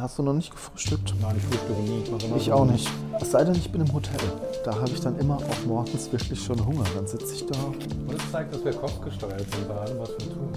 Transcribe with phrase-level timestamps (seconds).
[0.00, 1.14] Hast du noch nicht gefrühstückt?
[1.20, 2.02] Nein, ich frühstücke nie.
[2.02, 2.88] Ich, immer Ich so- auch nicht.
[3.20, 4.18] Es sei denn, ich bin im Hotel.
[4.64, 6.84] Da habe ich dann immer auch morgens wirklich schon Hunger.
[6.94, 7.58] Dann sitze ich da.
[7.64, 10.48] Und es zeigt, dass wir kopfgesteuert sind bei allem, was wir tun.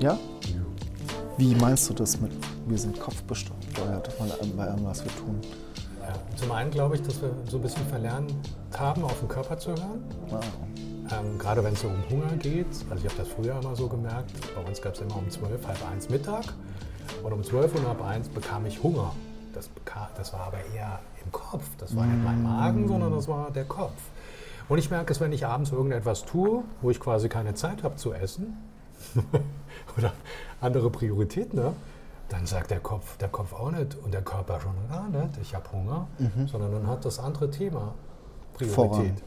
[0.00, 0.18] Ja?
[1.36, 2.32] Wie meinst du das mit,
[2.66, 2.98] wir sind
[4.32, 5.40] allem, bei allem, was wir tun?
[6.00, 6.12] Ja.
[6.36, 8.34] Zum einen glaube ich, dass wir so ein bisschen verlernt
[8.76, 10.02] haben, auf den Körper zu hören.
[10.28, 10.40] Wow.
[11.12, 12.66] Ähm, gerade wenn es so um Hunger geht.
[12.90, 14.32] Also ich habe das früher immer so gemerkt.
[14.54, 16.44] Bei uns gab es immer um 12, halb eins Mittag.
[17.22, 19.12] Und um 12 und halb eins bekam ich Hunger.
[19.54, 21.64] Das, beka das war aber eher im Kopf.
[21.78, 23.92] Das war nicht mein Magen, sondern das war der Kopf.
[24.68, 27.96] Und ich merke es, wenn ich abends irgendetwas tue, wo ich quasi keine Zeit habe
[27.96, 28.56] zu essen
[29.98, 30.12] oder
[30.60, 31.74] andere Prioritäten habe,
[32.28, 35.54] dann sagt der Kopf, der Kopf auch nicht und der Körper schon gar nicht, ich
[35.54, 36.06] habe Hunger,
[36.46, 37.94] sondern dann hat das andere Thema
[38.54, 38.74] Priorität.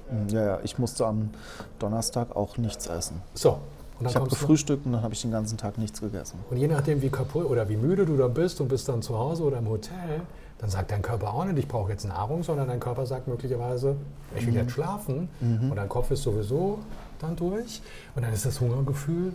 [0.08, 0.30] Voran.
[0.30, 1.32] Ja, ja, ich musste am
[1.80, 3.22] Donnerstag auch nichts essen.
[3.34, 3.60] So,
[4.08, 6.40] Ich habe gefrühstückt und dann habe ich den ganzen Tag nichts gegessen.
[6.50, 9.18] Und je nachdem, wie kaputt oder wie müde du dann bist und bist dann zu
[9.18, 10.22] Hause oder im Hotel,
[10.60, 13.96] dann sagt dein Körper auch nicht, ich brauche jetzt Nahrung, sondern dein Körper sagt möglicherweise,
[14.36, 15.28] ich will jetzt schlafen.
[15.42, 16.80] Und dein Kopf ist sowieso
[17.20, 17.82] dann durch.
[18.16, 19.34] Und dann ist das Hungergefühl,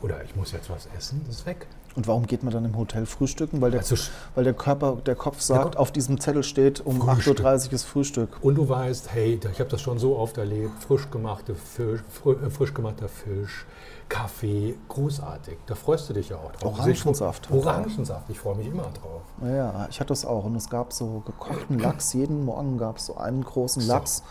[0.00, 1.66] oder ich muss jetzt was essen, das ist weg.
[1.96, 3.60] Und warum geht man dann im Hotel frühstücken?
[3.60, 3.94] Weil der, Also,
[4.34, 7.38] weil der Körper, der Kopf sagt, Kopf- auf diesem Zettel steht, um Frühstück.
[7.40, 8.28] 8.30 Uhr ist Frühstück.
[8.42, 12.50] und du weißt, hey, ich habe das schon so oft erlebt, frisch, gemachte Fisch, äh,
[12.50, 13.64] frisch gemachter Fisch,
[14.08, 15.56] Kaffee, großartig.
[15.66, 16.78] Da freust du dich ja auch drauf.
[16.78, 17.50] Orangensaft.
[17.50, 19.22] Orangensaft, ich freue mich immer drauf.
[19.42, 20.44] Ja, ich hatte das auch.
[20.44, 22.12] Und es gab so gekochten Lachs.
[22.12, 24.22] Jeden Morgen gab es so einen großen Lachs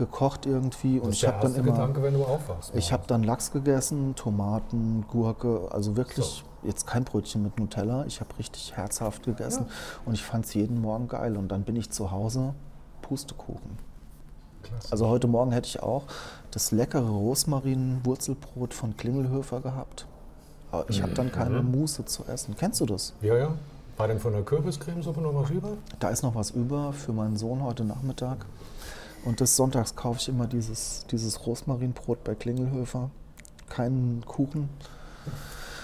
[0.00, 0.98] gekocht irgendwie.
[0.98, 1.72] Und ich habe dann immer.
[1.72, 2.74] Gedanke, wenn du aufwachst.
[2.74, 8.04] Ich habe dann Lachs gegessen, Tomaten, Gurke, also wirklich jetzt kein Brötchen mit Nutella.
[8.06, 9.66] Ich habe richtig herzhaft gegessen
[10.04, 11.36] und ich fand es jeden Morgen geil.
[11.36, 12.54] Und dann bin ich zu Hause,
[13.02, 13.78] Pustekuchen.
[14.62, 14.88] Klasse.
[14.90, 16.04] Also heute Morgen hätte ich auch
[16.50, 20.06] das leckere Rosmarin-Wurzelbrot von Klingelhöfer gehabt.
[20.72, 22.54] Aber ich habe dann keine Muße zu essen.
[22.58, 23.12] Kennst du das?
[23.20, 23.54] Ja, ja.
[23.96, 25.72] War denn von der Kürbiscremesuppe noch was über?
[25.98, 28.46] Da ist noch was über für meinen Sohn heute Nachmittag.
[29.24, 33.10] Und des Sonntags kaufe ich immer dieses, dieses Rosmarinbrot bei Klingelhöfer.
[33.68, 34.68] Keinen Kuchen.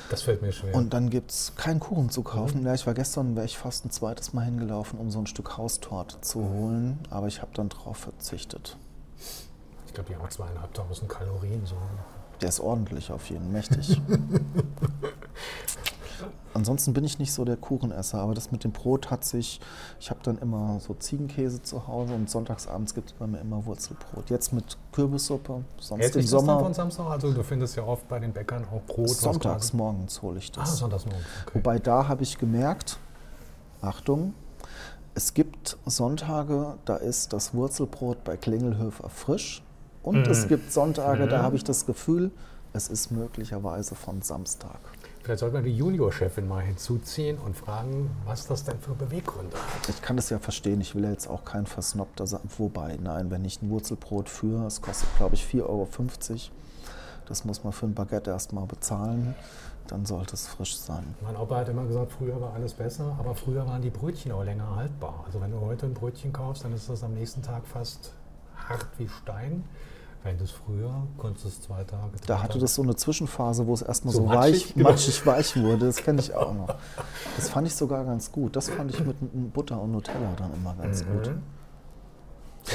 [0.09, 0.75] Das fällt mir schwer.
[0.75, 2.65] Und dann gibt es keinen Kuchen zu kaufen.
[2.65, 5.57] Ja, ich war gestern, wäre ich fast ein zweites Mal hingelaufen, um so ein Stück
[5.57, 6.99] Haustorte zu holen.
[7.11, 8.77] Aber ich habe dann drauf verzichtet.
[9.87, 11.67] ich glaube, die haben zweieinhalbtausend Kalorien.
[11.67, 11.77] So.
[12.41, 14.01] Der ist ordentlich auf jeden mächtig.
[16.57, 19.61] Ansonsten bin ich nicht so der Kuchenesser, aber das mit dem Brot hat sich.
[20.01, 23.67] Ich habe dann immer so Ziegenkäse zu Hause und sonntagsabends gibt es bei mir immer
[23.67, 24.31] Wurzelbrot.
[24.31, 26.61] Jetzt mit Kürbissuppe, sonst Hält im das dann Sommer.
[26.61, 27.11] von Samstag?
[27.11, 29.11] Also du findest ja oft bei den Bäckern auch Brot.
[29.11, 30.79] Sonntags morgens hole ich Ah, das.
[30.79, 31.25] sonntags morgens.
[31.47, 31.59] Okay.
[31.59, 32.99] Wobei da habe ich gemerkt,
[33.83, 34.33] Achtung,
[35.15, 39.63] es gibt Sonntage, da ist das Wurzelbrot bei Klingelhöfer frisch.
[40.03, 42.31] Und es gibt Sonntage, da habe ich das Gefühl,
[42.73, 44.79] es ist möglicherweise von Samstag.
[45.27, 49.89] Vielleicht sollte man die Juniorchefin mal hinzuziehen und fragen, was das denn für Beweggründe hat.
[49.89, 52.43] Ich kann das ja verstehen, ich will ja jetzt auch kein Versnobter sein.
[52.59, 55.89] Wobei, nein, wenn ich ein Wurzelbrot führe, es kostet, glaube ich, 4,50 Euro.
[57.27, 59.35] Das muss man für ein Baguette erstmal bezahlen,
[59.89, 61.17] dann sollte es frisch sein.
[61.23, 64.45] Mein Opa hat immer gesagt, früher war alles besser, aber früher waren die Brötchen auch
[64.45, 65.25] länger haltbar.
[65.27, 68.13] Also wenn du heute ein Brötchen kaufst, dann ist das am nächsten Tag fast
[68.69, 69.65] hart wie Stein.
[70.43, 72.11] Es früher, konntest du es zwei Tage.
[72.27, 74.91] Da hatte Tage- das so eine Zwischenphase, wo es erstmal so, So weich, matschig, genau.
[74.91, 75.87] matschig weich wurde.
[75.87, 76.75] Das kenne ich auch noch.
[77.37, 78.57] Das fand ich sogar ganz gut.
[78.57, 79.17] Das fand ich mit
[79.53, 81.29] Butter und Nutella dann immer ganz gut.
[81.29, 81.43] Mhm.
[82.65, 82.73] So.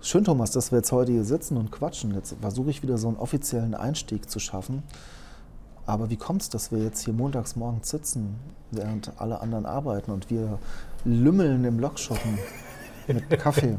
[0.00, 2.14] Schön, Thomas, dass wir jetzt heute hier sitzen und quatschen.
[2.14, 4.84] Jetzt versuche ich wieder so einen offiziellen Einstieg zu schaffen.
[5.86, 8.36] Aber wie kommt es, dass wir jetzt hier montags morgens sitzen,
[8.70, 10.58] während alle anderen arbeiten und wir
[11.04, 12.38] lümmeln im Lokschuppen
[13.08, 13.76] mit Kaffee?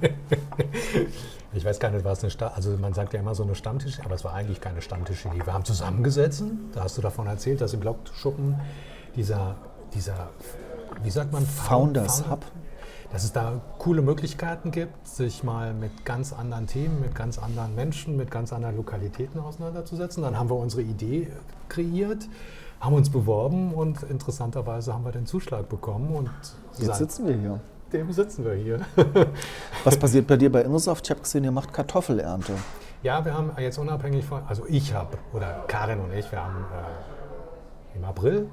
[1.54, 4.00] Ich weiß gar nicht, was eine Stamm, also man sagt ja immer so eine Stammtisch,
[4.04, 5.46] aber es war eigentlich keine Stammtischidee.
[5.46, 8.60] Wir haben zusammengesessen, da hast du davon erzählt, dass im Blogschuppen
[9.16, 9.56] dieser,
[9.94, 10.30] dieser,
[11.04, 12.46] wie sagt man, Founders Founder- Hub.
[13.10, 17.74] Dass es da coole Möglichkeiten gibt, sich mal mit ganz anderen Themen, mit ganz anderen
[17.74, 20.24] Menschen, mit ganz anderen Lokalitäten auseinanderzusetzen.
[20.24, 21.30] Dann haben wir unsere Idee
[21.70, 22.28] kreiert,
[22.82, 26.30] haben uns beworben und interessanterweise haben wir den Zuschlag bekommen und
[26.78, 27.60] Jetzt sitzen wir hier.
[27.90, 28.80] Seitdem sitzen wir hier.
[29.84, 31.06] Was passiert bei dir bei Innosoft?
[31.06, 32.54] Ich habe gesehen, ihr macht Kartoffelernte.
[33.04, 36.66] Ja, wir haben jetzt unabhängig von, also ich habe, oder Karin und ich, wir haben
[37.94, 38.50] äh, im April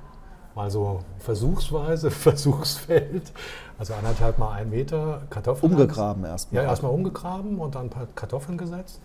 [0.54, 3.32] mal so versuchsweise, Versuchsfeld,
[3.78, 5.72] also anderthalb mal ein Meter Kartoffeln.
[5.72, 6.64] Umgegraben Ja, erstmal.
[6.64, 9.00] erstmal umgegraben und dann ein paar Kartoffeln gesetzt,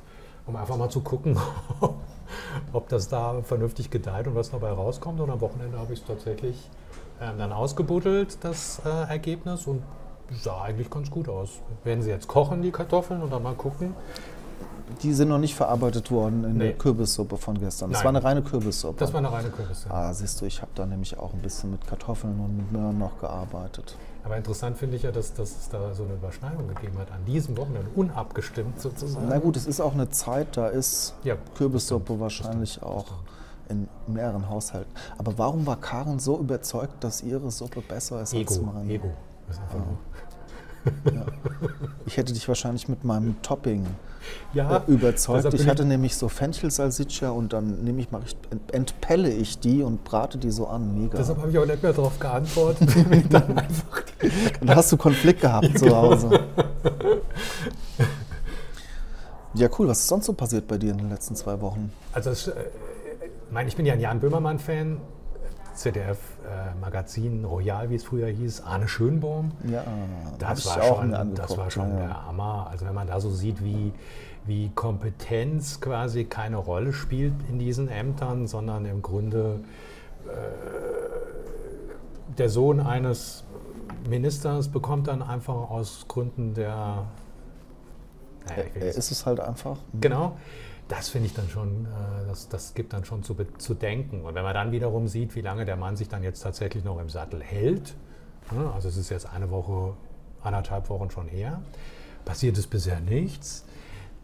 [0.45, 1.37] um einfach mal zu gucken,
[2.73, 5.19] ob das da vernünftig gedeiht und was dabei rauskommt.
[5.21, 6.69] Und am Wochenende habe ich es tatsächlich
[7.19, 9.81] ähm, dann ausgebuddelt, das äh, Ergebnis, und
[10.41, 11.59] sah eigentlich ganz gut aus.
[11.83, 13.93] Werden sie jetzt kochen, die Kartoffeln, und dann mal gucken,
[15.03, 16.69] Die sind noch nicht verarbeitet worden in Nee.
[16.69, 17.91] der Kürbissuppe von gestern.
[17.91, 18.05] Das Nein.
[18.05, 18.97] war eine reine Kürbissuppe.
[18.99, 19.93] Das war eine reine Kürbissuppe.
[19.93, 22.97] ah, siehst du, ich habe da nämlich auch ein bisschen mit Kartoffeln und mit Möhren
[22.97, 23.95] noch gearbeitet.
[24.25, 27.23] Aber interessant finde ich ja, dass, dass es da so eine Überschneidung gegeben hat, an
[27.25, 29.27] diesem Wochenende, unabgestimmt sozusagen.
[29.29, 33.05] Na gut, es ist auch eine Zeit, da ist Ja, Kürbissuppe stimmt, wahrscheinlich stimmt, auch
[33.67, 33.87] stimmt.
[34.07, 34.91] in mehreren Haushalten.
[35.19, 38.91] Aber warum war Karen so überzeugt, dass ihre Suppe besser ist als Ego, meine?
[38.91, 39.11] Ego.
[39.47, 39.79] Das ist einfach
[42.05, 43.85] Ich hätte dich wahrscheinlich mit meinem Topping
[44.53, 45.53] Ja, äh, überzeugt.
[45.53, 48.35] Ich hatte nämlich so Fenchelsalsiccia und dann nehme ich, ich,
[48.73, 50.99] entpelle ich die und brate die so an.
[50.99, 51.17] Mega.
[51.17, 52.89] Deshalb habe ich auch nicht mehr darauf geantwortet.
[53.11, 54.03] Ich dann einfach
[54.61, 55.95] Da hast du Konflikt gehabt zu genau.
[56.01, 56.39] Hause.
[59.53, 59.87] Ja, cool.
[59.87, 61.91] Was ist sonst so passiert bei dir in den letzten zwei Wochen?
[62.13, 64.97] Also, äh, ich meine, ich bin ja ein Jan Böhmermann-Fan.
[65.79, 69.51] ZDF-Magazin Royal, wie es früher hieß, Arne Schönbaum.
[69.69, 69.83] Ja,
[70.37, 72.67] Das war, schon, das war schon ja, der Hammer.
[72.69, 73.93] Also wenn man da so sieht, wie,
[74.45, 79.61] wie Kompetenz quasi keine Rolle spielt in diesen Ämtern, sondern im Grunde
[80.25, 80.29] äh,
[82.37, 83.45] der Sohn eines
[84.09, 87.05] Ministers bekommt dann einfach aus Gründen der...
[88.47, 89.77] Naja, ist es halt einfach.
[89.93, 90.37] Genau.
[90.89, 94.25] Das finde ich dann schon, äh, das, das gibt dann schon zu, zu denken.
[94.25, 96.99] Und wenn man dann wiederum sieht, wie lange der Mann sich dann jetzt tatsächlich noch
[96.99, 97.95] im Sattel hält,
[98.51, 99.95] ne, also es ist jetzt eine Woche,
[100.41, 101.61] anderthalb Wochen schon her,
[102.25, 103.65] passiert ist bisher nichts.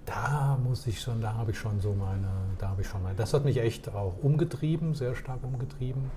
[0.07, 2.27] Da muss ich schon, da habe ich schon so meine,
[2.57, 6.09] da habe ich schon mal, das hat mich echt auch umgetrieben, sehr stark umgetrieben.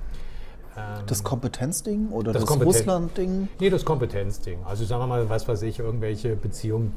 [0.79, 4.59] Ähm, Das Kompetenzding oder Das das, Kompeten- Russland-Ding, nee, das Kompetenzding.
[4.65, 6.93] Also sagen wir mal, was weiß ich, irgendwelche Beziehungen,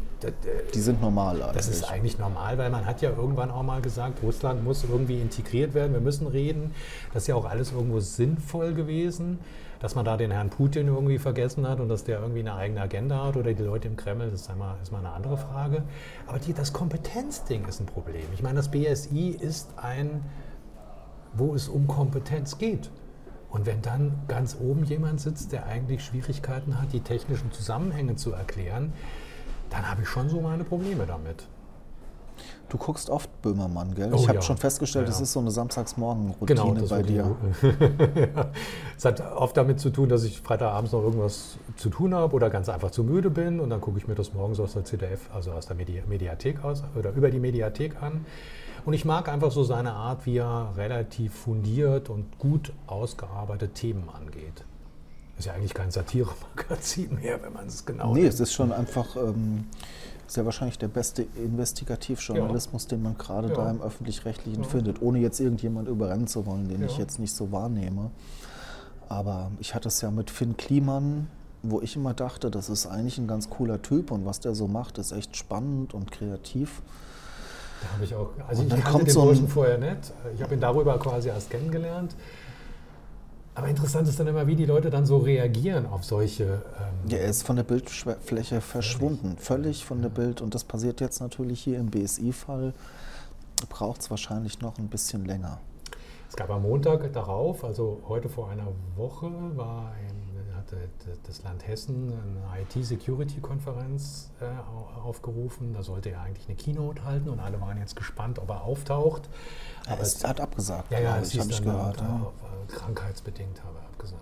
[0.73, 1.55] die sind normal eigentlich.
[1.57, 5.19] das ist eigentlich normal, weil man hat ja irgendwann auch mal gesagt, Russland muss irgendwie
[5.19, 6.73] integriert werden, wir müssen reden.
[7.13, 9.39] Das ist ja auch alles irgendwo sinnvoll gewesen,
[9.79, 12.81] dass man da den Herrn Putin irgendwie vergessen hat und dass der irgendwie eine eigene
[12.81, 15.81] Agenda hat oder die Leute im Kreml, das ist, einmal, ist mal eine andere Frage.
[16.27, 18.21] Aber die, das Kompetenzding ist ein Problem.
[18.35, 20.21] Ich meine, das BSI ist ein,
[21.33, 22.91] wo es um Kompetenz geht.
[23.51, 28.31] Und wenn dann ganz oben jemand sitzt, der eigentlich Schwierigkeiten hat, die technischen Zusammenhänge zu
[28.31, 28.93] erklären,
[29.69, 31.47] dann habe ich schon so meine Probleme damit.
[32.71, 34.13] Du guckst oft Böhmermann, gell?
[34.13, 34.41] Oh ich habe ja.
[34.41, 37.35] schon festgestellt, Ja, das ist so eine Samstagsmorgen-Routine Genau, bei dir.
[38.97, 42.49] Es hat oft damit zu tun, dass ich Freitagabends noch irgendwas zu tun habe oder
[42.49, 45.19] ganz einfach zu müde bin und dann gucke ich mir das morgens aus der ZDF,
[45.33, 48.25] also aus der Medi Mediathek aus oder über die Mediathek an.
[48.85, 54.07] Und ich mag einfach so seine Art, wie er relativ fundiert und gut ausgearbeitet Themen
[54.17, 54.63] angeht.
[55.37, 58.33] Ist ja eigentlich kein Satire-Magazin mehr, wenn man es genau Nee, nimmt.
[58.33, 59.65] es ist schon einfach ähm,
[60.33, 63.55] sehr wahrscheinlich der beste Investigativjournalismus, den man gerade Ja.
[63.55, 64.69] da im Öffentlich-Rechtlichen Ja.
[64.69, 66.99] findet, ohne jetzt irgendjemand überrennen zu wollen, den ich Ja.
[66.99, 68.11] jetzt nicht so wahrnehme.
[69.09, 71.27] Aber ich hatte es ja mit Finn Kliman,
[71.63, 74.67] wo ich immer dachte, das ist eigentlich ein ganz cooler Typ und was der so
[74.67, 76.81] macht, ist echt spannend und kreativ.
[77.81, 80.13] Da habe ich auch, also Und ich kannte den so vorher nicht.
[80.35, 82.15] Ich habe ihn darüber quasi erst kennengelernt.
[83.53, 86.43] Aber interessant ist dann immer, wie die Leute dann so reagieren auf solche.
[86.43, 90.41] Ähm, Ja, er ist von der Bildfläche verschwunden, völlig von der Bild.
[90.41, 92.73] Und das passiert jetzt natürlich hier im BSI-Fall.
[93.69, 95.59] Braucht es wahrscheinlich noch ein bisschen länger.
[96.29, 100.30] Es gab am Montag darauf, also heute vor einer Woche, war ein,
[100.61, 100.77] hatte
[101.27, 105.73] das Land Hessen eine IT-Security-Konferenz äh, au- aufgerufen.
[105.73, 109.29] Da sollte er eigentlich eine Keynote halten und alle waren jetzt gespannt, ob er auftaucht.
[109.87, 111.97] Er ist, er hat abgesagt, ja, ja, hieß habe ich dann, gehört.
[112.01, 112.31] äh, Ja.
[112.67, 114.21] krankheitsbedingt habe er abgesagt.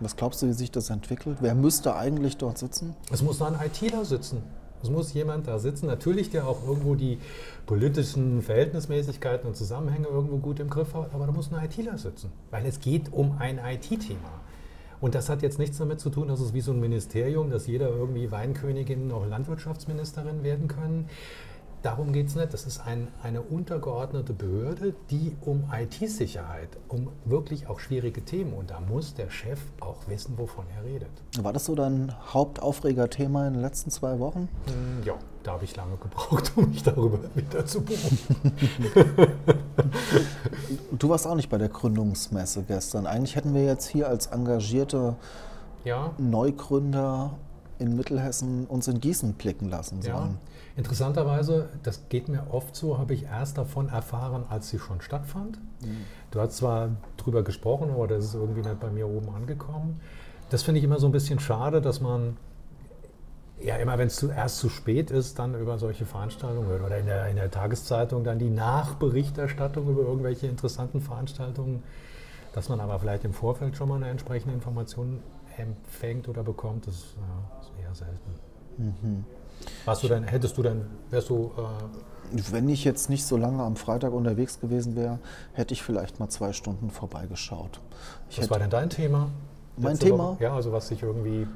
[0.00, 1.38] Was glaubst du, wie sich das entwickelt?
[1.40, 2.94] Wer müsste eigentlich dort sitzen?
[3.10, 4.42] Es muss da ein ITler sitzen.
[4.82, 7.18] Es muss jemand da sitzen, natürlich, der auch irgendwo die
[7.64, 12.30] politischen Verhältnismäßigkeiten und Zusammenhänge irgendwo gut im Griff hat, aber da muss ein ITler sitzen,
[12.50, 14.28] weil es geht um ein IT-Thema.
[15.00, 17.66] Und das hat jetzt nichts damit zu tun, dass es wie so ein Ministerium, dass
[17.66, 21.08] jeder irgendwie Weinkönigin noch Landwirtschaftsministerin werden können.
[21.82, 22.52] Darum geht es nicht.
[22.52, 28.70] Das ist ein, eine untergeordnete Behörde, die um IT-Sicherheit, um wirklich auch schwierige Themen, und
[28.70, 31.10] da muss der Chef auch wissen, wovon er redet.
[31.38, 34.48] War das so dein Hauptaufregerthema in den letzten zwei Wochen?
[34.66, 39.32] Mm, Ja, da habe ich lange gebraucht, um mich darüber wieder zu beruhigen.
[40.98, 43.06] Du warst auch nicht bei der Gründungsmesse gestern.
[43.06, 45.16] Eigentlich hätten wir jetzt hier als engagierte
[45.84, 47.34] Ja, Neugründer
[47.78, 50.16] in Mittelhessen uns in Gießen blicken lassen ja.
[50.16, 50.38] sollen.
[50.76, 55.58] Interessanterweise, das geht mir oft so, habe ich erst davon erfahren, als sie schon stattfand.
[56.30, 60.00] Du hast zwar drüber gesprochen, aber das ist irgendwie nicht bei mir oben angekommen.
[60.50, 62.36] Das finde ich immer so ein bisschen schade, dass man
[63.60, 67.28] ja immer, wenn es zuerst zu spät ist, dann über solche Veranstaltungen oder in der,
[67.28, 71.82] in der Tageszeitung dann die Nachberichterstattung über irgendwelche interessanten Veranstaltungen,
[72.52, 75.20] dass man aber vielleicht im Vorfeld schon mal eine entsprechende Information
[75.56, 78.34] empfängt oder bekommt, das äh, ist eher selten.
[78.76, 79.24] Mhm.
[79.84, 81.52] Warst du dann, hättest du dann, wärst du.
[81.56, 85.18] Äh Wenn ich jetzt nicht so lange am Freitag unterwegs gewesen wäre,
[85.52, 87.80] hätte ich vielleicht mal zwei Stunden vorbeigeschaut.
[88.28, 89.30] Ich was war denn dein Thema?
[89.76, 90.30] Mein Thema?
[90.32, 90.42] Woche?
[90.44, 91.46] Ja, also was sich irgendwie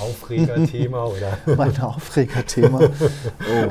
[0.00, 1.04] Aufregerthema
[1.46, 1.56] oder?
[1.56, 2.80] mein Aufregerthema.
[2.80, 3.70] Oh,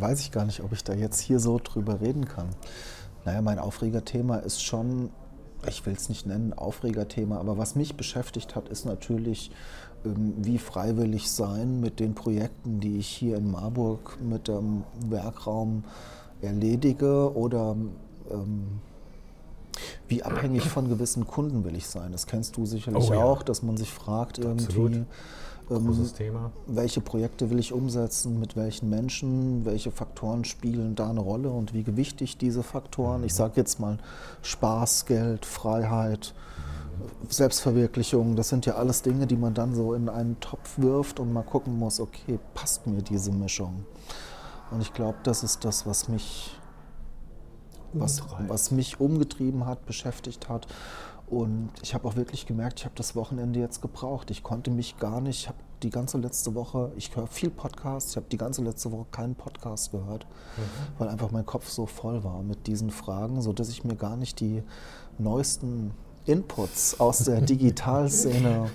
[0.00, 2.48] weiß ich gar nicht, ob ich da jetzt hier so drüber reden kann.
[3.24, 5.10] Naja, mein Aufregerthema ist schon,
[5.66, 9.50] ich will es nicht nennen, Aufregerthema, aber was mich beschäftigt hat, ist natürlich,
[10.04, 15.84] ähm, wie freiwillig sein mit den Projekten, die ich hier in Marburg mit dem Werkraum
[16.42, 17.76] erledige oder
[18.30, 18.80] ähm,
[20.08, 22.12] wie abhängig von gewissen Kunden will ich sein.
[22.12, 23.22] Das kennst du sicherlich oh, ja.
[23.22, 25.04] auch, dass man sich fragt irgendwie.
[25.70, 26.52] Ähm, Thema.
[26.66, 31.72] Welche Projekte will ich umsetzen, mit welchen Menschen, welche Faktoren spielen da eine Rolle und
[31.72, 33.26] wie gewichtig diese Faktoren, mhm.
[33.26, 33.98] ich sage jetzt mal
[34.42, 36.34] Spaß, Geld, Freiheit,
[37.28, 41.32] Selbstverwirklichung, das sind ja alles Dinge, die man dann so in einen Topf wirft und
[41.32, 43.86] mal gucken muss, okay, passt mir diese Mischung?
[44.70, 46.58] Und ich glaube, das ist das, was mich,
[47.94, 50.66] was, was mich umgetrieben hat, beschäftigt hat
[51.26, 54.30] und ich habe auch wirklich gemerkt, ich habe das Wochenende jetzt gebraucht.
[54.30, 58.10] Ich konnte mich gar nicht, ich habe die ganze letzte Woche, ich höre viel Podcasts,
[58.10, 60.98] ich habe die ganze letzte Woche keinen Podcast gehört, mhm.
[60.98, 64.40] weil einfach mein Kopf so voll war mit diesen Fragen, sodass ich mir gar nicht
[64.40, 64.62] die
[65.18, 65.92] neuesten
[66.26, 68.70] Inputs aus der Digitalszene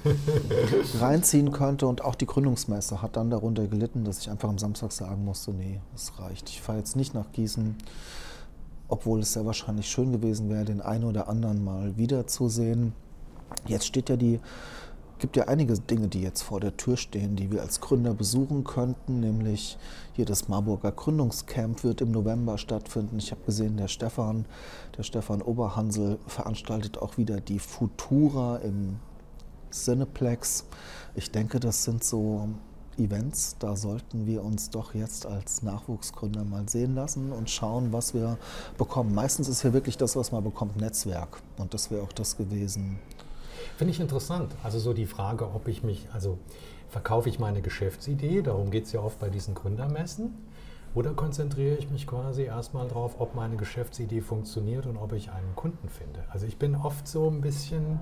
[0.99, 1.87] reinziehen könnte.
[1.87, 5.51] Und auch die Gründungsmesse hat dann darunter gelitten, dass ich einfach am Samstag sagen musste,
[5.51, 6.49] nee, es reicht.
[6.49, 7.75] Ich fahre jetzt nicht nach Gießen
[8.89, 12.93] obwohl es sehr wahrscheinlich schön gewesen wäre, den einen oder anderen mal wiederzusehen.
[13.67, 14.39] Jetzt steht ja die,
[15.19, 18.63] gibt ja einige Dinge, die jetzt vor der Tür stehen, die wir als Gründer besuchen
[18.63, 19.77] könnten, nämlich
[20.13, 23.19] hier das Marburger Gründungscamp wird im November stattfinden.
[23.19, 24.45] Ich habe gesehen, der Stefan,
[24.97, 28.99] der Stefan Oberhansel veranstaltet auch wieder die Futura im
[29.71, 30.65] Cineplex.
[31.15, 32.49] Ich denke, das sind so
[32.99, 38.13] Events, da sollten wir uns doch jetzt als Nachwuchsgründer mal sehen lassen und schauen, was
[38.13, 38.37] wir
[38.77, 39.15] bekommen.
[39.15, 41.41] Meistens ist hier wirklich das, was man bekommt, Netzwerk.
[41.57, 42.99] Und das wäre auch das gewesen.
[43.77, 44.53] Finde ich interessant.
[44.63, 46.37] Also so die Frage, ob ich mich, also
[46.89, 50.33] verkaufe ich meine Geschäftsidee, darum geht es ja oft bei diesen Gründermessen,
[50.95, 55.55] oder konzentriere ich mich quasi erstmal darauf, ob meine Geschäftsidee funktioniert und ob ich einen
[55.55, 56.23] Kunden finde.
[56.29, 57.99] Also ich bin oft so ein bisschen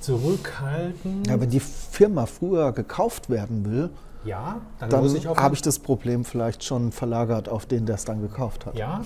[0.00, 1.26] zurückhaltend.
[1.26, 3.90] Ja, wenn die Firma früher gekauft werden will,
[4.24, 8.20] ja, dann, dann habe ich das Problem vielleicht schon verlagert auf den, der es dann
[8.20, 8.76] gekauft hat.
[8.76, 9.02] Ja,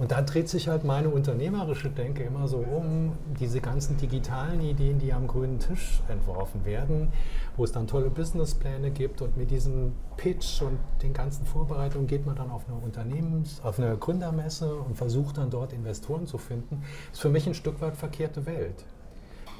[0.00, 4.98] und da dreht sich halt meine unternehmerische Denke immer so um, diese ganzen digitalen Ideen,
[4.98, 7.12] die am grünen Tisch entworfen werden,
[7.58, 12.24] wo es dann tolle Businesspläne gibt und mit diesem Pitch und den ganzen Vorbereitungen geht
[12.24, 16.80] man dann auf eine Unternehmens-, auf eine Gründermesse und versucht dann dort Investoren zu finden.
[16.80, 18.86] Das ist für mich ein Stück weit verkehrte Welt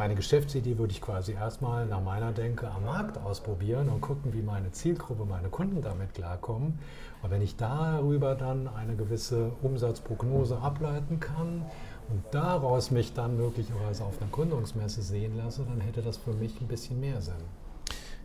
[0.00, 4.40] meine Geschäftsidee würde ich quasi erstmal nach meiner Denke am Markt ausprobieren und gucken, wie
[4.40, 6.78] meine Zielgruppe, meine Kunden damit klarkommen.
[7.22, 11.66] Und wenn ich darüber dann eine gewisse Umsatzprognose ableiten kann
[12.08, 16.58] und daraus mich dann möglicherweise auf einer Gründungsmesse sehen lasse, dann hätte das für mich
[16.62, 17.34] ein bisschen mehr Sinn.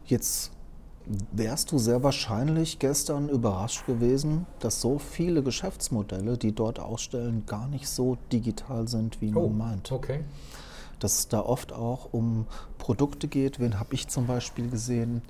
[0.05, 0.53] Jetzt
[1.33, 7.67] wärst du sehr wahrscheinlich gestern überrascht gewesen, dass so viele Geschäftsmodelle, die dort ausstellen, gar
[7.67, 9.91] nicht so digital sind, wie oh, man meint.
[9.91, 10.23] Okay
[10.99, 12.45] dass es da oft auch um
[12.77, 13.59] Produkte geht.
[13.59, 15.21] Wen habe ich zum Beispiel gesehen?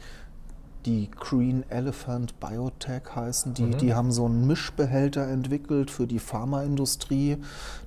[0.86, 3.64] Die Green Elephant Biotech heißen die.
[3.64, 3.78] Mhm.
[3.80, 7.38] Die haben so einen Mischbehälter entwickelt für die Pharmaindustrie.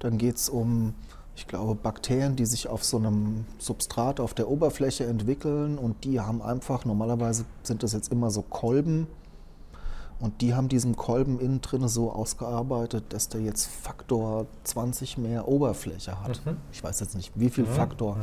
[0.00, 0.94] Dann geht es um,
[1.36, 5.78] ich glaube, Bakterien, die sich auf so einem Substrat auf der Oberfläche entwickeln.
[5.78, 9.06] Und die haben einfach, normalerweise sind das jetzt immer so Kolben,
[10.20, 15.46] und die haben diesen Kolben innen drin so ausgearbeitet, dass der jetzt Faktor 20 mehr
[15.46, 16.44] Oberfläche hat.
[16.44, 16.56] Mhm.
[16.72, 17.68] Ich weiß jetzt nicht, wie viel mhm.
[17.68, 18.16] Faktor.
[18.16, 18.22] Mhm.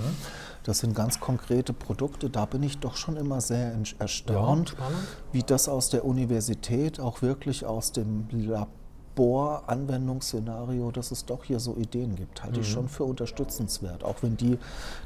[0.63, 2.29] Das sind ganz konkrete Produkte.
[2.29, 4.85] Da bin ich doch schon immer sehr erstaunt, ja,
[5.31, 8.67] wie das aus der Universität auch wirklich aus dem Labor
[9.15, 12.61] Bohr-Anwendungsszenario, dass es doch hier so Ideen gibt, halte mhm.
[12.61, 14.03] ich schon für unterstützenswert.
[14.03, 14.57] Auch wenn die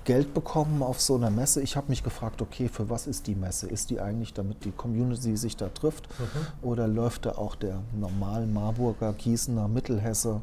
[0.04, 1.62] Geld bekommen auf so einer Messe.
[1.62, 3.68] Ich habe mich gefragt, okay, für was ist die Messe?
[3.68, 6.08] Ist die eigentlich, damit die Community sich da trifft?
[6.20, 6.68] Mhm.
[6.68, 10.42] Oder läuft da auch der normal Marburger, Gießener, Mittelhesse?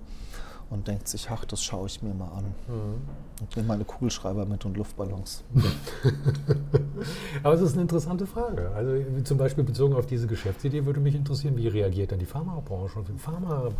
[0.70, 2.44] Und denkt sich, ach, das schaue ich mir mal an.
[2.68, 2.94] Mhm.
[3.40, 5.44] Und nehme meine Kugelschreiber mit und Luftballons.
[7.42, 8.70] Aber es ist eine interessante Frage.
[8.74, 8.92] Also
[9.22, 13.04] zum Beispiel bezogen auf diese Geschäftsidee würde mich interessieren, wie reagiert denn die Pharmabranche?
[13.18, 13.70] Pharma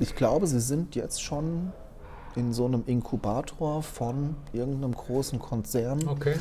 [0.00, 1.72] ich glaube, sie sind jetzt schon
[2.36, 6.36] in so einem Inkubator von irgendeinem großen Konzern, okay.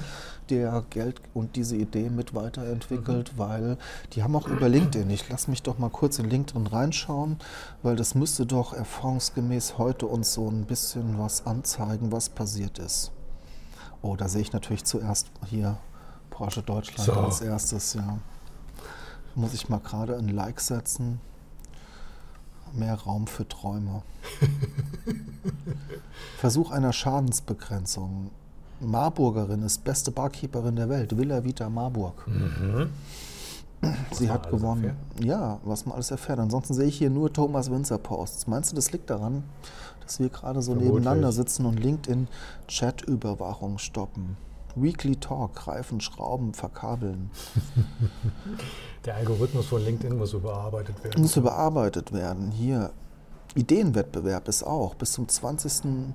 [0.50, 3.38] der Geld und diese Idee mit weiterentwickelt, mhm.
[3.38, 3.78] weil
[4.14, 7.38] die haben auch über LinkedIn, ich lasse mich doch mal kurz in LinkedIn reinschauen,
[7.82, 13.12] weil das müsste doch erfahrungsgemäß heute uns so ein bisschen was anzeigen, was passiert ist.
[14.02, 15.78] Oh, da sehe ich natürlich zuerst hier
[16.30, 17.14] Porsche Deutschland so.
[17.14, 18.20] als erstes, ja.
[19.36, 21.20] Muss ich mal gerade ein Like setzen.
[22.74, 24.04] Mehr Raum für Träume.
[26.38, 28.32] Versuch einer Schadensbegrenzung.
[28.80, 31.18] Marburgerin ist beste Barkeeperin der Welt.
[31.18, 32.26] Villa Vita Marburg.
[32.28, 32.90] Mhm.
[34.12, 34.84] Sie man hat gewonnen.
[34.84, 35.26] erfährt?
[35.26, 36.40] Ja, was man alles erfährt.
[36.40, 38.48] Ansonsten sehe ich hier nur Thomas Winzer Posts.
[38.48, 39.44] Meinst du, das liegt daran,
[40.02, 40.94] dass wir gerade so Vermutlich.
[40.94, 42.28] nebeneinander sitzen und LinkedIn
[42.68, 44.38] Chat-Überwachung stoppen?
[44.76, 47.32] Weekly Talk, Reifen, Schrauben, verkabeln.
[49.06, 51.22] Der Algorithmus von LinkedIn muss überarbeitet werden.
[51.22, 52.52] Muss überarbeitet werden.
[52.52, 52.92] Hier,
[53.56, 54.96] Ideenwettbewerb ist auch.
[54.96, 56.14] Bis zum 20.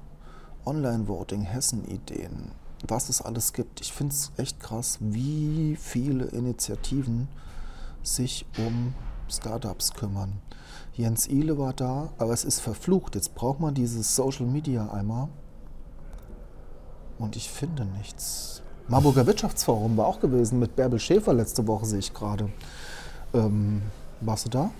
[0.64, 2.52] Online-Voting Hessen-Ideen.
[2.86, 3.80] Was es alles gibt.
[3.80, 7.28] Ich finde es echt krass, wie viele Initiativen
[8.02, 8.94] sich um
[9.28, 10.40] Startups kümmern.
[10.94, 13.14] Jens Ihle war da, aber es ist verflucht.
[13.14, 15.28] Jetzt braucht man dieses Social Media einmal.
[17.18, 18.62] Und ich finde nichts.
[18.86, 22.50] Marburger Wirtschaftsforum war auch gewesen mit Bärbel Schäfer letzte Woche, sehe ich gerade.
[23.32, 23.82] Ähm,
[24.20, 24.70] warst du da?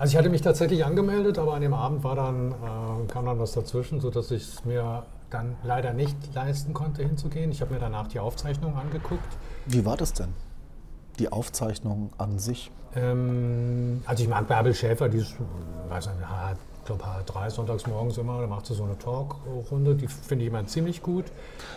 [0.00, 3.38] Also ich hatte mich tatsächlich angemeldet, aber an dem Abend war dann, äh, kam dann
[3.38, 7.50] was dazwischen, sodass ich es mir dann leider nicht leisten konnte, hinzugehen.
[7.50, 9.36] Ich habe mir danach die Aufzeichnung angeguckt.
[9.66, 10.32] Wie war das denn?
[11.18, 12.70] Die Aufzeichnung an sich?
[12.96, 15.34] Ähm, also ich mag Bärbel Schäfer, die ist,
[15.90, 19.94] weiß nicht, H- ich glaube H3 sonntags morgens immer, da macht sie so eine Talkrunde,
[19.94, 21.26] die finde ich immer ziemlich gut.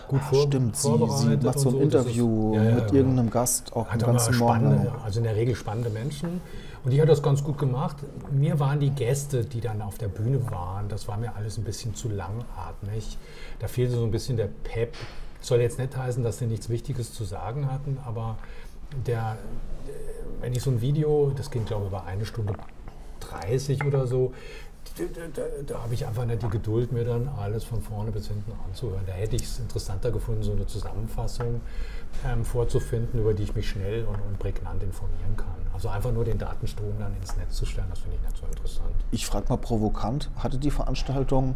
[0.07, 2.63] Gut Ah, vor, stimmt, sie, vorbereitet sie macht so ein und Das ist- Interview ja,
[2.63, 2.93] ja, mit genau.
[2.95, 4.87] irgendeinem Gast, auch den Hat immer ganzen Morgen.
[5.03, 6.41] also in der Regel spannende Menschen.
[6.85, 7.95] Und die hat das ganz gut gemacht.
[8.31, 11.63] Mir waren die Gäste, die dann auf der Bühne waren, das war mir alles ein
[11.63, 13.17] bisschen zu langatmig.
[13.59, 14.93] Da fehlte so ein bisschen der Pep.
[15.41, 18.37] Soll jetzt nicht heißen, dass sie nichts Wichtiges zu sagen hatten, aber
[19.05, 19.37] der,
[20.41, 22.53] wenn ich so ein Video, das ging glaube ich über eine Stunde
[23.21, 24.33] 30 oder so,
[24.97, 28.27] da, da, da habe ich einfach nicht die Geduld, mir dann alles von vorne bis
[28.27, 29.03] hinten anzuhören.
[29.05, 31.61] Da hätte ich es interessanter gefunden, so eine Zusammenfassung
[32.25, 35.55] ähm, vorzufinden, über die ich mich schnell und, und prägnant informieren kann.
[35.73, 38.45] Also einfach nur den Datenstrom dann ins Netz zu stellen, das finde ich nicht so
[38.45, 38.95] interessant.
[39.11, 41.55] Ich frage mal provokant, hatte die Veranstaltung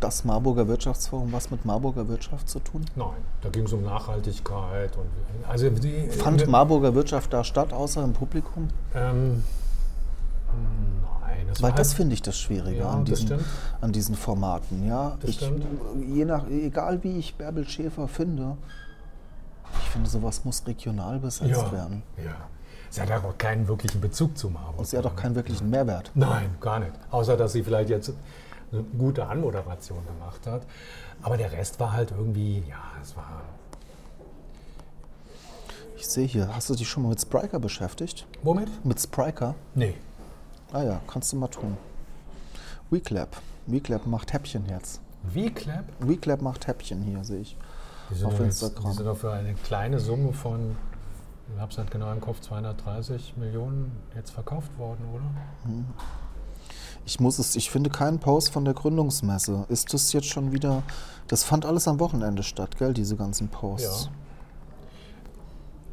[0.00, 2.84] das Marburger Wirtschaftsforum was mit Marburger Wirtschaft zu tun?
[2.94, 5.06] Nein, da ging es um Nachhaltigkeit und
[5.48, 8.68] also die, Fand Marburger Wirtschaft da statt, außer im Publikum?
[8.94, 9.42] ähm,
[11.38, 13.44] nein, das Weil das finde ich das Schwierige Ja, an, das diesen, stimmt.
[13.80, 14.86] an diesen Formaten.
[14.86, 15.64] Ja, Das ich, stimmt.
[16.06, 18.56] je nach, egal wie ich Bärbel Schäfer finde,
[19.82, 22.02] ich finde, sowas muss regional besetzt ja, werden.
[22.16, 22.36] ja.
[22.90, 24.78] Sie hat ja auch keinen wirklichen Bezug zu Marburg.
[24.78, 26.10] Und sie hat auch keinen wirklichen Mehrwert.
[26.14, 26.92] Nein, gar nicht.
[27.10, 28.12] Außer, dass sie vielleicht jetzt
[28.72, 30.62] eine gute Anmoderation gemacht hat.
[31.20, 33.42] Aber der Rest war halt irgendwie, ja, es war.
[35.98, 38.26] Ich sehe hier, hast du dich schon mal mit Spriker beschäftigt?
[38.42, 38.68] Womit?
[38.86, 39.54] Mit Spriker?
[39.74, 39.94] Nee.
[40.72, 41.76] Ah ja, kannst du mal tun.
[42.90, 43.36] WeClap.
[43.66, 45.00] WeClap macht Häppchen jetzt.
[45.24, 45.84] Wie Clap?
[46.00, 47.56] WeClap macht Häppchen hier, sehe ich.
[48.10, 48.90] Die sind, Auf doch jetzt, Instagram.
[48.90, 50.76] die sind doch für eine kleine Summe von,
[51.54, 55.24] ich habe es nicht genau im Kopf, 230 Millionen jetzt verkauft worden, oder?
[57.04, 59.66] Ich muss es, ich finde keinen Post von der Gründungsmesse.
[59.68, 60.82] Ist das jetzt schon wieder.
[61.26, 64.04] Das fand alles am Wochenende statt, gell, diese ganzen Posts.
[64.06, 64.10] Ja.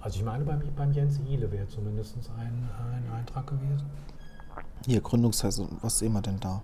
[0.02, 3.86] Also ich meine, beim, beim Jens Ihle wäre zumindest ein, ein Eintrag gewesen.
[4.86, 6.62] Hier, Gründungsmesse, was sehen wir denn da?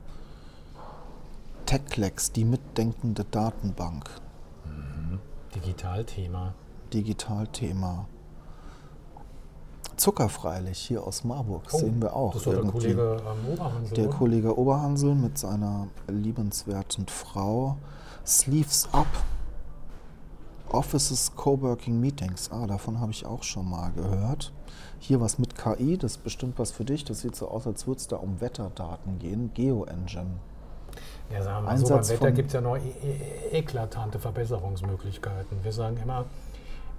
[1.65, 4.09] TechLex, die mitdenkende Datenbank.
[5.55, 6.53] Digitalthema.
[6.93, 8.07] Digitalthema.
[9.97, 12.33] Zucker freilich, hier aus Marburg, Oh, sehen wir auch.
[12.33, 12.71] Das doch der.
[12.71, 13.95] Kollege ähm, Oberhansel.
[13.95, 14.17] Der oder?
[14.17, 17.77] Kollege Oberhansel mit seiner liebenswerten Frau.
[18.25, 19.07] Sleeves Up.
[20.69, 22.49] Offices Coworking Meetings.
[22.51, 24.53] Ah, davon habe ich auch schon mal gehört.
[25.03, 27.03] Hier was mit KI, das ist bestimmt was für dich.
[27.03, 29.49] Das sieht so aus, als würde es da um Wetterdaten gehen.
[29.55, 30.27] GeoEngine.
[31.33, 34.19] Ja, sagen wir mal so, beim Einsatz Wetter gibt es ja noch e e eklatante
[34.19, 35.63] Verbesserungsmöglichkeiten.
[35.63, 36.25] Wir sagen immer,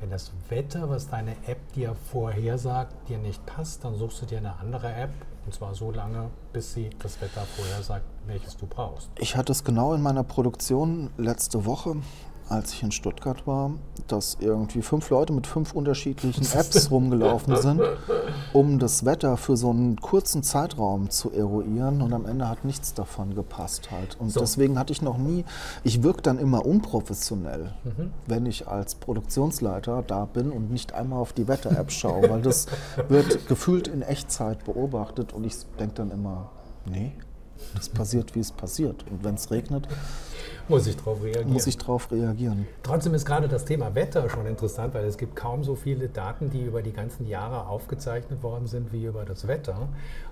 [0.00, 4.38] wenn das Wetter, was deine App dir vorhersagt, dir nicht passt, dann suchst du dir
[4.38, 5.12] eine andere App.
[5.46, 9.10] Und zwar so lange, bis sie das Wetter vorhersagt, welches du brauchst.
[9.16, 11.96] Ich hatte es genau in meiner Produktion letzte Woche,
[12.48, 13.72] als ich in Stuttgart war,
[14.08, 17.80] dass irgendwie fünf Leute mit fünf unterschiedlichen Apps rumgelaufen sind,
[18.52, 22.94] um das Wetter für so einen kurzen Zeitraum zu eruieren und am Ende hat nichts
[22.94, 24.16] davon gepasst halt.
[24.20, 24.40] Und So.
[24.40, 25.44] deswegen hatte ich noch nie,
[25.84, 27.72] ich wirke dann immer unprofessionell,
[28.26, 32.66] wenn ich als Produktionsleiter da bin und nicht einmal auf die Wetter-App schaue, weil das
[33.08, 36.50] wird gefühlt in Echtzeit beobachtet und ich denke dann immer,
[36.84, 37.12] nee,
[37.74, 39.04] das passiert, wie es passiert.
[39.10, 39.88] Und wenn es regnet,
[40.68, 41.52] Muss ich darauf reagieren.
[41.52, 42.66] muss ich darauf reagieren.
[42.82, 46.50] Trotzdem ist gerade das Thema Wetter schon interessant, weil es gibt kaum so viele Daten,
[46.50, 49.88] die über die ganzen Jahre aufgezeichnet worden sind, wie über das Wetter.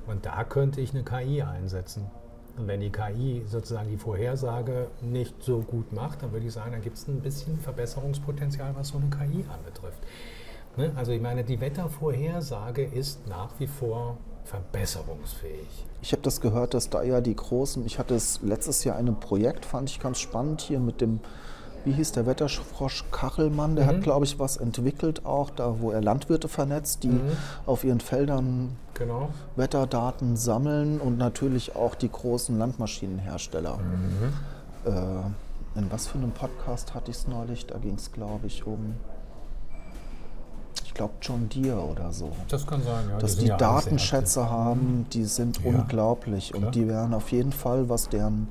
[0.07, 2.07] Und da könnte ich eine KI einsetzen.
[2.57, 6.73] Und wenn die KI sozusagen die Vorhersage nicht so gut macht, dann würde ich sagen,
[6.73, 10.03] da gibt es ein bisschen Verbesserungspotenzial, was so eine KI anbetrifft.
[10.77, 10.93] Ne?
[10.97, 14.19] Also ich meine, die Wettervorhersage ist nach wie vor
[14.51, 15.87] verbesserungsfähig.
[16.03, 19.07] Ich habe das gehört, dass da ja die großen, ich hatte es letztes Jahr in
[19.09, 21.21] einem Projekt, fand ich ganz spannend hier mit dem,
[21.85, 23.89] wie hieß der Wetterfrosch Kachelmann, der Mhm.
[23.89, 27.33] hat, glaube ich, was entwickelt auch, da wo er Landwirte vernetzt, die Mhm.
[27.67, 29.31] auf ihren Feldern Genau.
[29.57, 33.79] Wetterdaten sammeln und natürlich auch die großen Landmaschinenhersteller.
[33.79, 34.91] Mhm.
[34.93, 37.67] Äh, in was für einem Podcast hatte ich es neulich?
[37.67, 38.95] Da ging es, glaube ich, um,
[41.01, 42.31] glaube, John Deere oder so.
[42.49, 43.19] Das kann sein, ja.
[43.19, 46.53] Dass sind die ja Datenschätze haben, die sind Ja, unglaublich.
[46.53, 46.67] klar.
[46.67, 48.51] Und die werden auf jeden Fall, was deren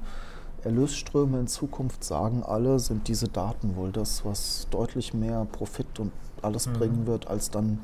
[0.64, 6.12] Erlösströme in Zukunft sagen, alle sind diese Daten wohl das, was deutlich mehr Profit und
[6.42, 6.74] alles Mhm.
[6.74, 7.80] bringen wird, als dann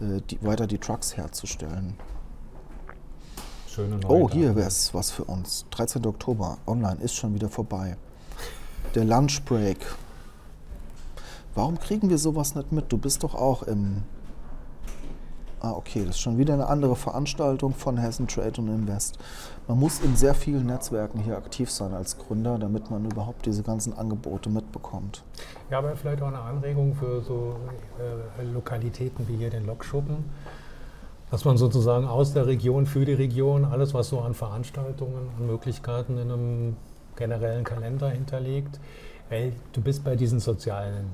[0.00, 1.94] äh, die, weiter die Trucks herzustellen.
[3.68, 5.66] Schöne neue Oh, hier wäre es was für uns.
[5.72, 6.04] 13.
[6.06, 7.96] Oktober, online, ist schon wieder vorbei.
[8.94, 9.78] Der Lunchbreak.
[11.56, 12.92] Warum kriegen wir sowas nicht mit?
[12.92, 14.02] Du bist doch auch im.
[15.60, 19.18] Ah, okay, das ist schon wieder eine andere Veranstaltung von Hessen Trade und Invest.
[19.66, 23.62] Man muss in sehr vielen Netzwerken hier aktiv sein als Gründer, damit man überhaupt diese
[23.62, 25.24] ganzen Angebote mitbekommt.
[25.70, 27.56] Ja, aber vielleicht auch eine Anregung für so
[27.98, 30.26] äh, Lokalitäten wie hier den Lokschuppen,
[31.30, 35.46] dass man sozusagen aus der Region für die Region alles, was so an Veranstaltungen und
[35.46, 36.76] Möglichkeiten in einem
[37.16, 38.78] generellen Kalender hinterlegt,
[39.30, 41.06] weil du bist bei diesen sozialen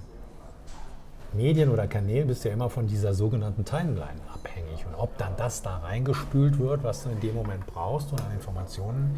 [1.34, 4.84] Medien oder Kanälen bist ja immer von dieser sogenannten Timeline abhängig.
[4.86, 8.32] Und ob dann das da reingespült wird, was du in dem Moment brauchst und an
[8.32, 9.16] Informationen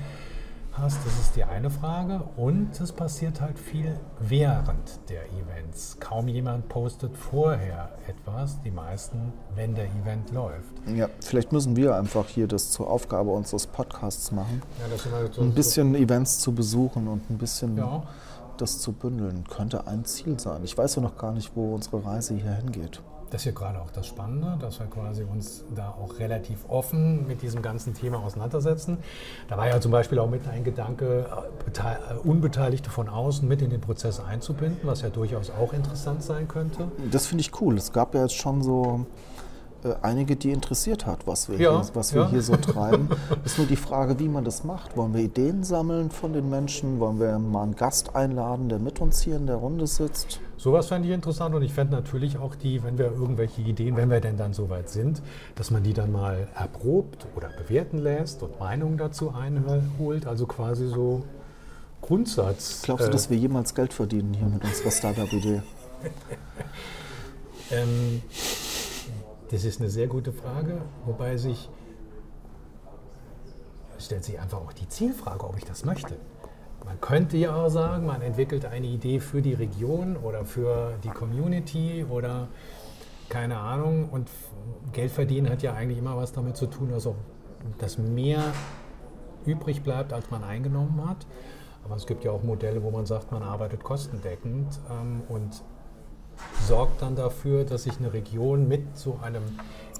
[0.72, 2.22] hast, das ist die eine Frage.
[2.36, 5.96] Und es passiert halt viel während der Events.
[6.00, 10.74] Kaum jemand postet vorher etwas, die meisten, wenn der Event läuft.
[10.94, 15.42] Ja, vielleicht müssen wir einfach hier das zur Aufgabe unseres Podcasts machen, Ja, halt so,
[15.42, 18.02] ein bisschen Events zu besuchen und ein bisschen Ja.
[18.60, 19.44] Das zu bündeln.
[19.48, 20.62] Könnte ein Ziel sein.
[20.64, 23.00] Ich weiß ja noch gar nicht, wo unsere Reise hier hingeht.
[23.30, 27.26] Das ist ja gerade auch das Spannende, dass wir quasi uns da auch relativ offen
[27.26, 28.98] mit diesem ganzen Thema auseinandersetzen.
[29.48, 31.26] Da war ja zum Beispiel auch mit ein Gedanke,
[31.66, 36.22] äh, äh, Unbeteiligte von außen mit in den Prozess einzubinden, was ja durchaus auch interessant
[36.22, 36.86] sein könnte.
[37.10, 37.76] Das finde ich cool.
[37.76, 39.04] Es gab ja jetzt schon so
[39.84, 42.30] äh, einige, die interessiert hat, was wir, Ja, hier, was wir ja.
[42.30, 43.08] hier so treiben.
[43.44, 44.96] ist nur die Frage, wie man das macht.
[44.96, 47.00] Wollen wir Ideen sammeln von den Menschen?
[47.00, 50.40] Wollen wir mal einen Gast einladen, der mit uns hier in der Runde sitzt?
[50.56, 54.10] Sowas fände ich interessant und ich fände natürlich auch die, wenn wir irgendwelche Ideen, wenn
[54.10, 55.20] wir denn dann soweit sind,
[55.56, 60.88] dass man die dann mal erprobt oder bewerten lässt und Meinungen dazu einholt, also quasi
[60.88, 61.22] so
[62.00, 62.82] Grundsatz.
[62.82, 65.62] Glaubst du, äh, dass wir jemals Geld verdienen hier mit unserer Startup-Idee?
[67.70, 68.22] Ähm,
[69.50, 71.68] das ist eine sehr gute Frage, wobei sich
[73.98, 76.16] stellt sich einfach auch die Zielfrage, ob ich das möchte.
[76.84, 81.08] Man könnte ja auch sagen, man entwickelt eine Idee für die Region oder für die
[81.08, 82.48] Community oder
[83.28, 84.10] keine Ahnung.
[84.10, 84.28] Und
[84.92, 87.14] Geld verdienen hat ja eigentlich immer was damit zu tun, auch
[87.78, 88.42] dass mehr
[89.46, 91.26] übrig bleibt, als man eingenommen hat.
[91.84, 95.62] Aber es gibt ja auch Modelle, wo man sagt, man arbeitet kostendeckend ähm, und
[96.66, 99.42] sorgt dann dafür, dass sich eine Region mit so einem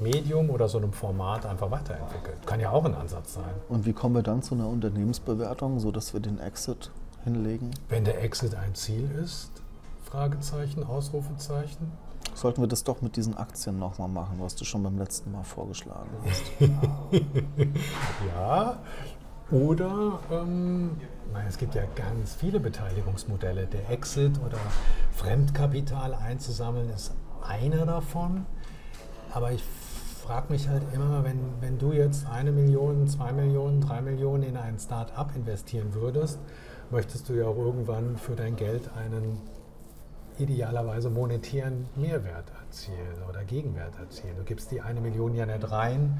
[0.00, 2.46] Medium oder so einem Format einfach weiterentwickelt.
[2.46, 3.54] Kann ja auch ein Ansatz sein.
[3.68, 6.90] Und wie kommen wir dann zu einer Unternehmensbewertung, sodass wir den Exit
[7.22, 7.70] hinlegen?
[7.88, 9.50] Wenn der Exit ein Ziel ist,
[10.04, 11.92] Fragezeichen, Ausrufezeichen.
[12.34, 15.44] Sollten wir das doch mit diesen Aktien nochmal machen, was du schon beim letzten Mal
[15.44, 16.42] vorgeschlagen hast?
[18.34, 18.78] Ja,
[19.54, 20.90] oder ähm,
[21.48, 23.66] es gibt ja ganz viele Beteiligungsmodelle.
[23.66, 24.58] Der Exit oder
[25.12, 27.14] Fremdkapital einzusammeln ist
[27.46, 28.46] einer davon.
[29.32, 29.62] Aber ich
[30.24, 34.56] frage mich halt immer, wenn, wenn du jetzt eine Million, zwei Millionen, drei Millionen in
[34.56, 36.40] ein Start-up investieren würdest,
[36.90, 39.40] möchtest du ja auch irgendwann für dein Geld einen
[40.38, 44.34] idealerweise monetären Mehrwert erzielen oder Gegenwert erzielen.
[44.36, 46.18] Du gibst die eine Million ja nicht rein,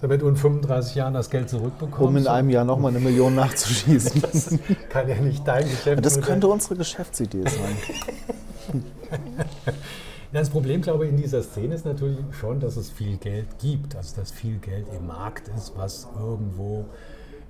[0.00, 2.00] damit du in 35 Jahren das Geld zurückbekommst.
[2.00, 4.22] Um in einem Jahr nochmal eine Million nachzuschießen.
[4.88, 7.76] Kann ja nicht dein Geschäft Das könnte unsere Geschäftsidee sein.
[10.32, 13.96] Das Problem, glaube ich, in dieser Szene ist natürlich schon, dass es viel Geld gibt,
[13.96, 16.84] also dass viel Geld im Markt ist, was irgendwo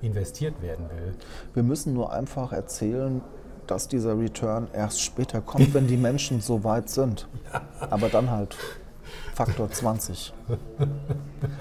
[0.03, 1.15] investiert werden will.
[1.55, 3.23] Wir müssen nur einfach erzählen,
[3.67, 7.27] dass dieser Return erst später kommt, wenn die Menschen so weit sind.
[7.81, 8.57] Aber dann halt
[9.37, 10.33] Faktor 20.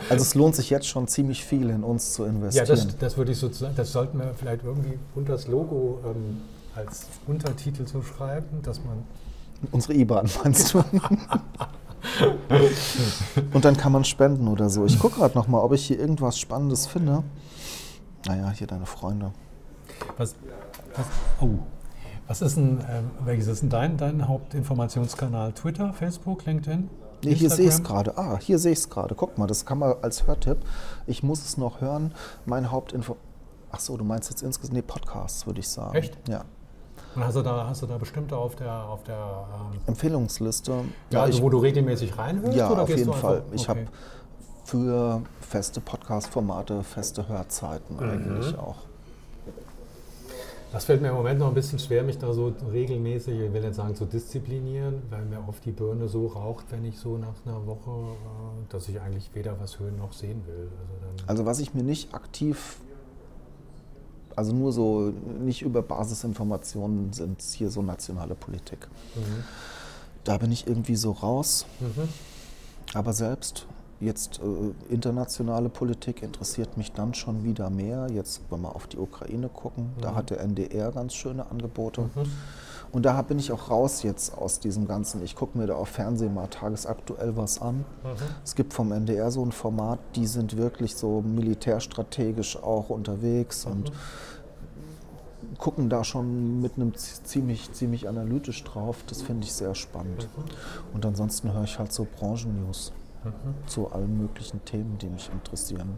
[0.09, 2.67] Also es lohnt sich jetzt schon ziemlich viel in uns zu Ja, investieren.
[2.69, 6.37] das, das würde ich sozusagen, das sollten wir vielleicht irgendwie unter das Logo ähm,
[6.73, 9.03] als Untertitel so schreiben, dass man
[9.73, 10.83] Unsere IBAN meinst du?
[13.53, 14.85] Und dann kann man spenden oder so.
[14.85, 17.23] Ich gucke gerade noch mal, ob ich hier irgendwas Spannendes finde.
[18.25, 19.31] Naja, hier deine Freunde.
[20.17, 20.35] Was,
[20.95, 21.05] was,
[21.41, 21.59] oh,
[22.27, 25.51] Was ist denn, äh, welches ist denn dein, dein Hauptinformationskanal?
[25.53, 26.89] Twitter, Facebook, LinkedIn?
[27.23, 28.17] Nee, hier sehe ich es gerade.
[28.17, 29.15] Ah, hier sehe ich es gerade.
[29.15, 30.57] Guck mal, das kann man als Hörtipp.
[31.07, 32.13] Ich muss es noch hören.
[32.45, 33.17] Mein Hauptinfo.
[33.71, 34.73] Ach so, du meinst jetzt insgesamt.
[34.75, 35.95] Nee, Podcasts, würde ich sagen.
[35.95, 36.17] Echt?
[36.27, 36.43] Ja.
[37.15, 40.73] Und hast du da, hast du da bestimmte auf der, auf der ähm, Empfehlungsliste?
[41.11, 42.55] ja, also ich, wo du regelmäßig reinhörst?
[42.57, 43.37] ja auf jeden Fall.
[43.37, 43.79] einfach- Ich okay.
[43.81, 43.87] habe
[44.65, 48.09] für feste Podcast-Formate feste Hörzeiten Mhm.
[48.09, 48.77] eigentlich auch.
[50.75, 53.61] Das fällt mir im Moment noch ein bisschen schwer, mich da so regelmäßig, ich will
[53.61, 57.33] nicht sagen zu disziplinieren, weil mir oft die Birne so raucht, wenn ich so nach
[57.45, 60.67] einer Woche, äh, dass ich eigentlich weder was hören noch sehen will.
[61.21, 62.75] Also Also was ich mir nicht aktiv,
[64.35, 68.89] also nur so, nicht über Basisinformationen sind hier so nationale Politik.
[70.25, 71.65] Da bin ich irgendwie so raus.
[71.79, 72.09] Mhm.
[72.93, 73.65] Aber selbst
[73.99, 78.07] jetzt äh, internationale Politik interessiert mich dann schon wieder mehr.
[78.11, 82.01] Jetzt, wenn wir auf die Ukraine gucken, da hat der NDR ganz schöne Angebote.
[82.01, 82.31] Mhm.
[82.91, 85.21] Und da bin ich auch raus jetzt aus diesem Ganzen.
[85.23, 87.77] Ich gucke mir da auf Fernsehen mal tagesaktuell was an.
[87.77, 87.83] Mhm.
[88.43, 93.91] Es gibt vom NDR so ein Format, die sind wirklich so militärstrategisch auch unterwegs und
[95.57, 98.97] gucken da schon mit einem ziemlich, ziemlich analytisch drauf.
[99.07, 100.27] Das finde ich sehr spannend.
[100.93, 102.91] Und ansonsten höre ich halt so Branchennews
[103.67, 105.97] zu allen möglichen Themen, die mich interessieren.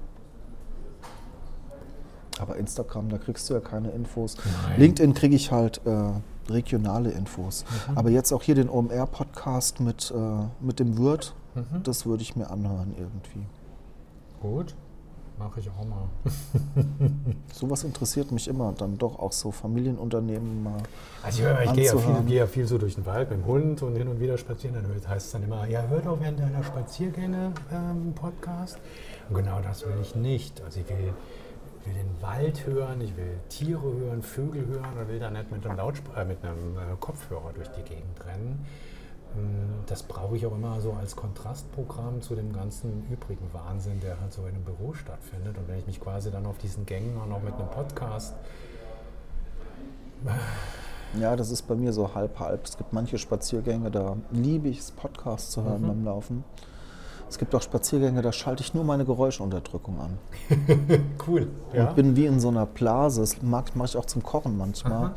[2.40, 4.38] Aber Instagram, da kriegst du ja keine Infos.
[4.68, 4.80] Nein.
[4.80, 6.12] LinkedIn kriege ich halt äh,
[6.52, 7.66] regionale Infos.
[7.96, 11.34] Aber jetzt auch hier den OMR-Podcast mit, äh, mit dem Wirt,
[11.84, 13.48] das würde ich mir anhören irgendwie.
[14.42, 14.76] Gut,
[15.38, 16.08] mache ich auch mal.
[17.54, 20.82] Sowas interessiert mich immer, dann doch auch so Familienunternehmen mal.
[21.24, 23.46] Also ich, ich gehe, ja viel, gehe ja viel so durch den Wald mit dem
[23.46, 24.76] Hund und hin und wieder spazieren.
[24.76, 28.80] Dann heißt es dann immer, ja, hör doch während deiner Spaziergänge ähm, Podcast.
[29.30, 30.62] Und genau das will ich nicht.
[30.64, 31.14] Also ich will,
[31.86, 35.66] will den Wald hören, ich will Tiere hören, Vögel hören und will da nicht mit
[35.66, 38.66] einem, Lautspr äh, mit einem äh, Kopfhörer durch die Gegend rennen.
[39.38, 44.20] Ähm, Das brauche ich auch immer so als Kontrastprogramm zu dem ganzen übrigen Wahnsinn, der
[44.20, 45.58] halt so in einem Büro stattfindet.
[45.58, 48.34] Und wenn ich mich quasi dann auf diesen Gängen auch noch mit einem Podcast
[51.20, 52.66] Ja, das ist bei mir so halb-halb.
[52.66, 56.44] Es gibt manche Spaziergänge, da liebe ich es, Podcasts zu hören beim Laufen.
[57.30, 60.18] Es gibt auch Spaziergänge, da schalte ich nur meine Geräuschunterdrückung an.
[61.28, 61.48] Cool.
[61.74, 63.22] und bin wie in so einer Blase.
[63.22, 65.12] Das mag- mache ich auch zum Kochen manchmal.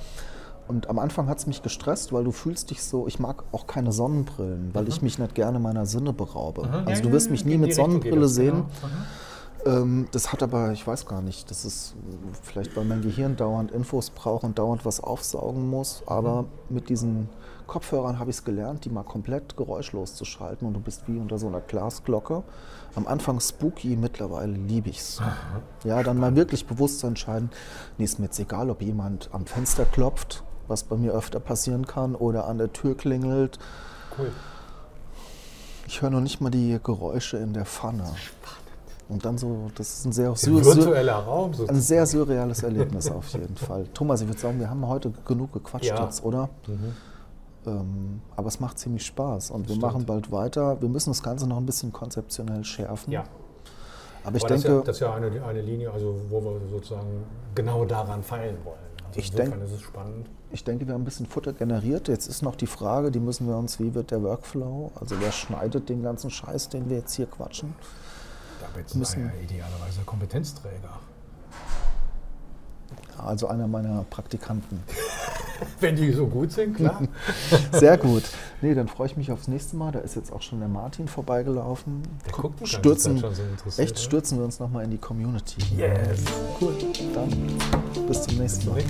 [0.71, 3.67] Und am Anfang hat es mich gestresst, weil du fühlst dich so, ich mag auch
[3.67, 6.85] keine Sonnenbrillen, weil ich mich nicht gerne meiner Sinne beraube.
[6.87, 8.67] Also du wirst mich nie mit Sonnenbrille sehen.
[9.67, 11.95] Ähm, das hat aber, ich weiß gar nicht, das ist
[12.43, 16.05] vielleicht, weil mein Gehirn dauernd Infos braucht und dauernd was aufsaugen muss.
[16.07, 17.29] Aber mit diesen
[17.67, 21.19] Kopfhörern habe ich es gelernt, die mal komplett geräuschlos zu schalten und du bist wie
[21.19, 22.45] unter so einer Glasglocke.
[22.95, 25.21] Am Anfang spooky, mittlerweile liebe ich es.
[25.83, 27.51] Ja, dann mal wirklich bewusst zu entscheiden,
[27.99, 31.87] nee, ist mir jetzt egal, ob jemand am Fenster klopft, was bei mir öfter passieren
[31.87, 33.59] kann, oder an der Tür klingelt.
[34.19, 34.31] Cool.
[35.87, 38.05] Ich höre noch nicht mal die Geräusche in der Pfanne.
[39.09, 41.77] Und dann so, das ist ein sehr, sur- virtueller Raum sozusagen.
[41.79, 43.87] ein sehr surreales Erlebnis auf jeden Fall.
[43.93, 46.05] Thomas, ich würde sagen, wir haben heute genug gequatscht Ja.
[46.05, 46.49] jetzt, oder?
[47.67, 49.83] Ähm, aber es macht ziemlich Spaß und wir Stimmt.
[49.83, 50.81] machen bald weiter.
[50.81, 53.13] Wir müssen das Ganze noch ein bisschen konzeptionell schärfen.
[53.13, 53.25] Ja,
[54.25, 56.41] Aber ich aber das, ist denke, ja, das ist ja eine, eine Linie, also wo
[56.41, 57.25] wir sozusagen
[57.57, 58.79] genau daran feilen wollen.
[59.11, 60.27] Also Ich insofern denk- ist es spannend.
[60.53, 62.09] ich denke, wir haben ein bisschen Futter generiert.
[62.09, 64.93] Jetzt ist noch die Frage, die müssen wir uns, wie wird der Workflow?
[65.01, 67.75] Also wer schneidet den ganzen Scheiß, den wir jetzt hier quatschen?
[68.61, 70.99] Damit Müssen- ja idealerweise Kompetenzträger.
[73.19, 74.83] Also einer meiner Praktikanten.
[75.81, 77.03] Wenn die so gut sind, klar.
[77.73, 78.23] Sehr gut.
[78.63, 79.93] Nee, dann freue ich mich aufs nächste Mal.
[79.93, 82.03] Da ist jetzt auch schon der Martin vorbeigelaufen.
[82.25, 85.61] Der guckt die ganze stürzen, schon so echt, stürzen wir uns nochmal in die Community.
[85.77, 86.21] yes.
[86.59, 86.75] Cool.
[87.15, 87.31] Dann
[88.11, 88.83] bis zum nächsten Mal.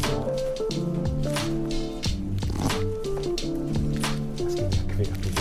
[4.38, 5.38] Das ging ja querbeet.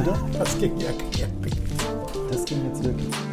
[0.00, 0.18] Oder?
[0.38, 1.56] Das ging ja querbeet.
[2.30, 3.25] Das ging jetzt wirklich.